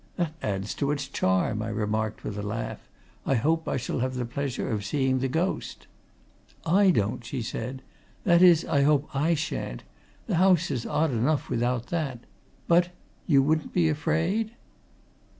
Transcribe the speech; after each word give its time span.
"That 0.15 0.33
adds 0.41 0.73
to 0.81 0.89
its 0.89 1.07
charm," 1.07 1.61
I 1.61 1.69
remarked 1.69 2.23
with 2.23 2.35
a 2.35 2.41
laugh. 2.41 2.89
"I 3.23 3.35
hope 3.35 3.67
I 3.67 3.77
shall 3.77 3.99
have 3.99 4.15
the 4.15 4.25
pleasure 4.25 4.67
of 4.71 4.83
seeing 4.83 5.19
the 5.19 5.27
ghost." 5.27 5.85
"I 6.65 6.89
don't!" 6.89 7.23
she 7.23 7.43
said. 7.43 7.83
"That 8.23 8.41
is, 8.41 8.65
I 8.65 8.81
hope 8.81 9.15
I 9.15 9.35
shan't. 9.35 9.83
The 10.25 10.37
house 10.37 10.71
is 10.71 10.87
odd 10.87 11.11
enough 11.11 11.51
without 11.51 11.89
that! 11.93 12.21
But 12.67 12.89
you 13.27 13.43
wouldn't 13.43 13.73
be 13.73 13.89
afraid?" 13.89 14.53